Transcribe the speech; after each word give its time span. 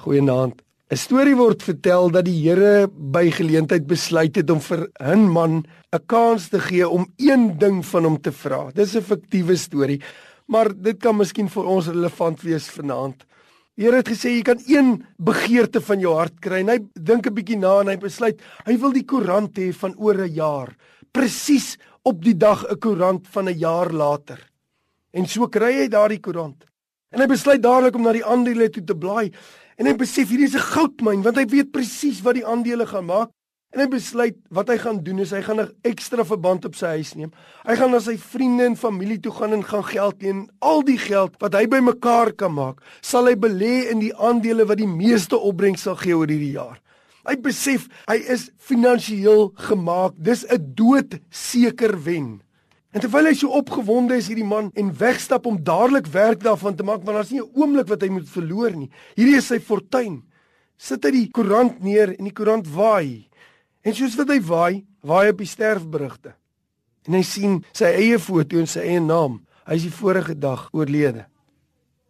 Goeienaand. 0.00 0.62
'n 0.90 0.96
Storie 0.96 1.36
word 1.36 1.60
vertel 1.62 2.08
dat 2.10 2.24
die 2.24 2.38
Here 2.40 2.88
by 2.88 3.26
geleentheid 3.36 3.84
besluit 3.86 4.38
het 4.40 4.48
om 4.50 4.60
vir 4.64 4.88
'n 4.98 5.28
man 5.28 5.64
'n 5.92 6.06
kans 6.06 6.48
te 6.48 6.58
gee 6.58 6.88
om 6.88 7.04
een 7.18 7.58
ding 7.58 7.84
van 7.84 8.04
hom 8.04 8.16
te 8.16 8.32
vra. 8.32 8.70
Dis 8.72 8.96
'n 8.96 9.02
fiktiewe 9.02 9.56
storie, 9.56 10.00
maar 10.48 10.72
dit 10.72 10.98
kan 10.98 11.16
miskien 11.16 11.48
vir 11.48 11.64
ons 11.64 11.86
relevant 11.88 12.40
wees 12.42 12.70
vanaand. 12.70 13.26
Die 13.76 13.84
Here 13.84 13.96
het 13.96 14.08
gesê 14.08 14.30
jy 14.30 14.42
kan 14.42 14.58
een 14.66 15.04
begeerte 15.18 15.80
van 15.80 16.00
jou 16.00 16.14
hart 16.14 16.40
kry 16.40 16.60
en 16.60 16.68
hy 16.68 16.78
dink 16.94 17.26
'n 17.26 17.34
bietjie 17.34 17.58
na 17.58 17.80
en 17.80 17.88
hy 17.88 17.96
besluit 17.96 18.40
hy 18.64 18.76
wil 18.78 18.92
die 18.92 19.04
koerant 19.04 19.58
hê 19.58 19.72
van 19.72 19.94
oor 19.98 20.16
'n 20.16 20.32
jaar. 20.32 20.76
Presies 21.12 21.76
op 22.04 22.24
die 22.24 22.36
dag 22.36 22.64
'n 22.64 22.78
koerant 22.78 23.28
van 23.28 23.48
'n 23.48 23.58
jaar 23.58 23.92
later. 23.92 24.38
En 25.12 25.26
so 25.26 25.46
kry 25.46 25.72
hy 25.72 25.88
daardie 25.88 26.20
koerant. 26.20 26.69
En 27.10 27.18
hy 27.18 27.26
besluit 27.26 27.62
dadelik 27.62 27.96
om 27.98 28.06
na 28.06 28.14
die 28.14 28.26
aandele 28.26 28.68
toe 28.70 28.84
te 28.86 28.94
blaai 28.94 29.32
en 29.80 29.88
hy 29.88 29.94
besef 29.98 30.30
hierdie 30.30 30.46
is 30.46 30.54
'n 30.54 30.70
goudmyn 30.70 31.22
want 31.26 31.36
hy 31.36 31.46
weet 31.50 31.72
presies 31.72 32.22
wat 32.22 32.38
die 32.38 32.46
aandele 32.46 32.86
gaan 32.86 33.06
maak. 33.06 33.30
En 33.70 33.80
hy 33.80 33.86
besluit 33.86 34.36
wat 34.50 34.68
hy 34.68 34.76
gaan 34.82 34.98
doen 35.06 35.18
is 35.22 35.30
hy 35.30 35.42
gaan 35.42 35.60
'n 35.60 35.72
ekstra 35.82 36.24
verband 36.24 36.64
op 36.64 36.74
sy 36.74 36.86
huis 36.98 37.14
neem. 37.14 37.32
Hy 37.66 37.76
gaan 37.76 37.90
na 37.90 38.00
sy 38.00 38.16
vriende 38.16 38.64
en 38.64 38.76
familie 38.76 39.20
toe 39.20 39.32
gaan 39.32 39.52
en 39.52 39.62
gaan 39.62 39.84
geld 39.84 40.22
leen. 40.22 40.50
Al 40.60 40.82
die 40.82 40.98
geld 40.98 41.34
wat 41.40 41.54
hy 41.54 41.66
bymekaar 41.66 42.32
kan 42.32 42.54
maak, 42.54 42.80
sal 43.00 43.26
hy 43.26 43.34
belê 43.34 43.90
in 43.90 44.00
die 44.00 44.14
aandele 44.14 44.66
wat 44.66 44.78
die 44.78 44.86
meeste 44.90 45.38
opbrengs 45.38 45.82
sal 45.82 45.96
gee 45.96 46.14
oor 46.14 46.26
hierdie 46.26 46.54
jaar. 46.58 46.80
Hy 47.26 47.36
besef 47.36 47.88
hy 48.08 48.16
is 48.16 48.50
finansiëel 48.58 49.52
gemaak. 49.54 50.14
Dis 50.16 50.44
'n 50.44 50.74
doodseker 50.74 51.94
wen. 52.02 52.42
En 52.90 52.98
terwyl 52.98 53.28
hy 53.30 53.36
so 53.38 53.54
opgewonde 53.54 54.16
is 54.18 54.26
hierdie 54.30 54.46
man 54.46 54.72
en 54.78 54.90
wegstap 54.98 55.44
om 55.46 55.60
dadelik 55.62 56.08
werk 56.10 56.40
daarvan 56.42 56.74
te 56.74 56.86
maak 56.86 57.04
want 57.04 57.16
daar's 57.20 57.30
nie 57.30 57.42
'n 57.42 57.52
oomblik 57.54 57.86
wat 57.86 58.02
hy 58.02 58.08
moet 58.10 58.28
verloor 58.28 58.74
nie. 58.74 58.90
Hierdie 59.14 59.36
is 59.36 59.46
sy 59.46 59.60
fortuin. 59.60 60.22
Sit 60.76 61.04
hy 61.04 61.10
die 61.10 61.30
koerant 61.30 61.82
neer 61.82 62.18
en 62.18 62.24
die 62.24 62.34
koerant 62.34 62.66
waai. 62.66 63.28
En 63.84 63.94
soos 63.94 64.16
wat 64.16 64.28
hy 64.28 64.40
waai, 64.40 64.84
waai 65.02 65.30
op 65.30 65.38
die 65.38 65.46
sterfberigte. 65.46 66.34
En 67.06 67.14
hy 67.14 67.22
sien 67.22 67.64
sy 67.72 67.84
eie 67.84 68.18
foto 68.18 68.58
en 68.58 68.66
sy 68.66 68.80
eie 68.80 69.00
naam. 69.00 69.40
Hy 69.66 69.74
is 69.74 69.82
die 69.82 69.98
vorige 70.00 70.34
dag 70.34 70.68
oorlede. 70.72 71.26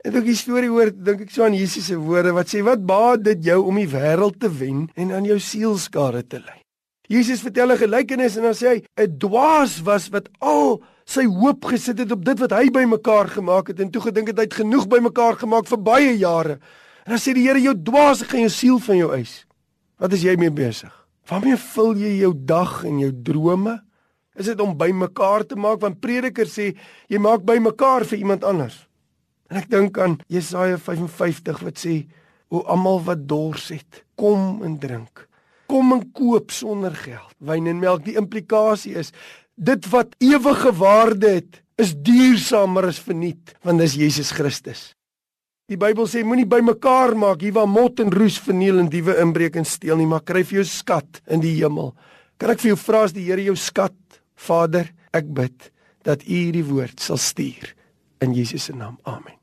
En 0.01 0.17
ek 0.17 0.25
die 0.25 0.39
storie 0.39 0.71
hoor, 0.71 0.91
dink 0.91 1.21
ek 1.21 1.31
so 1.31 1.45
aan 1.45 1.55
Jesus 1.55 1.87
se 1.87 1.97
woorde 1.97 2.33
wat 2.33 2.49
sê: 2.49 2.65
"Wat 2.65 2.87
baat 2.87 3.23
dit 3.23 3.45
jou 3.45 3.67
om 3.67 3.77
die 3.77 3.89
wêreld 3.89 4.41
te 4.41 4.49
wen 4.49 4.89
en 4.97 5.13
aan 5.13 5.25
jou 5.25 5.39
siel 5.39 5.77
skade 5.77 6.27
te 6.27 6.39
ly?" 6.39 6.61
Jesus 7.11 7.43
vertel 7.43 7.73
'n 7.73 7.83
gelykenis 7.83 8.37
en 8.37 8.43
dan 8.43 8.55
sê 8.55 8.67
hy 8.71 8.79
'n 9.03 9.19
dwaas 9.19 9.83
was 9.83 10.09
wat 10.15 10.29
al 10.39 10.83
sy 11.05 11.27
hoop 11.27 11.65
gesit 11.65 11.99
het 11.99 12.13
op 12.13 12.25
dit 12.25 12.39
wat 12.39 12.53
hy 12.53 12.71
bymekaar 12.71 13.29
gemaak 13.29 13.67
het 13.67 13.81
en 13.81 13.91
toe 13.91 14.03
gedink 14.03 14.29
het 14.29 14.37
hy 14.39 14.47
het 14.47 14.55
genoeg 14.55 14.87
bymekaar 14.87 15.35
gemaak 15.35 15.67
vir 15.67 15.83
baie 15.83 16.19
jare. 16.19 16.61
En 17.05 17.11
dan 17.11 17.19
sê 17.19 17.35
die 17.35 17.43
Here 17.49 17.59
jou 17.59 17.75
dwaas, 17.75 18.23
ek 18.23 18.29
gaan 18.29 18.47
jou 18.47 18.49
siel 18.49 18.79
van 18.79 18.97
jou 18.97 19.11
eis. 19.15 19.47
Wat 19.99 20.13
is 20.13 20.23
jy 20.23 20.37
mee 20.37 20.51
besig? 20.51 20.93
Waarmee 21.27 21.57
vul 21.57 21.95
jy 21.97 22.21
jou 22.21 22.33
dag 22.37 22.85
en 22.85 22.99
jou 22.99 23.13
drome? 23.23 23.83
Is 24.37 24.47
dit 24.47 24.61
om 24.61 24.77
bymekaar 24.77 25.47
te 25.47 25.57
maak 25.57 25.81
want 25.81 26.01
Prediker 26.01 26.47
sê 26.47 26.77
jy 27.09 27.19
maak 27.19 27.43
bymekaar 27.43 28.05
vir 28.05 28.19
iemand 28.19 28.45
anders. 28.45 28.87
En 29.51 29.57
ek 29.57 29.69
dink 29.69 29.99
aan 29.99 30.21
Jesaja 30.29 30.79
55 30.79 31.59
wat 31.59 31.75
sê 31.75 32.07
o 32.51 32.63
almal 32.63 33.03
wat 33.03 33.27
dors 33.27 33.69
het, 33.69 34.05
kom 34.15 34.63
en 34.63 34.79
drink 34.79 35.20
kom 35.71 35.95
en 35.95 36.07
koop 36.17 36.51
sonder 36.55 36.95
geld. 36.99 37.35
Wyn 37.47 37.71
en 37.71 37.81
melk, 37.83 38.05
die 38.09 38.19
implikasie 38.19 38.97
is 39.01 39.15
dit 39.61 39.87
wat 39.93 40.17
ewige 40.25 40.73
waarde 40.79 41.35
het, 41.39 41.61
is 41.81 41.93
duursamer 41.97 42.91
as 42.91 43.01
verniet, 43.01 43.55
want 43.65 43.81
dis 43.81 43.97
Jesus 43.97 44.33
Christus. 44.37 44.91
Die 45.71 45.79
Bybel 45.81 46.09
sê 46.11 46.25
moenie 46.27 46.49
bymekaar 46.51 47.15
maak 47.15 47.45
hier 47.45 47.55
waar 47.55 47.69
mot 47.71 48.01
en 48.03 48.11
roes 48.13 48.41
verniel 48.43 48.81
en 48.83 48.91
diewe 48.91 49.15
inbreek 49.23 49.61
en 49.61 49.69
steel 49.69 50.01
nie, 50.01 50.09
maar 50.11 50.25
kry 50.27 50.43
vir 50.43 50.61
jou 50.61 50.67
skat 50.67 51.23
in 51.31 51.45
die 51.45 51.55
hemel. 51.61 51.93
Kan 52.41 52.57
ek 52.57 52.65
vir 52.65 52.73
jou 52.73 52.81
vra 52.81 53.05
as 53.07 53.15
die 53.15 53.29
Here 53.29 53.45
jou 53.45 53.57
skat, 53.57 53.97
Vader, 54.41 54.89
ek 55.15 55.29
bid 55.37 55.71
dat 56.09 56.25
U 56.25 56.33
hierdie 56.33 56.65
woord 56.67 56.99
sal 57.05 57.21
stuur 57.21 57.77
in 58.25 58.35
Jesus 58.35 58.67
se 58.67 58.77
naam. 58.77 58.99
Amen. 59.05 59.40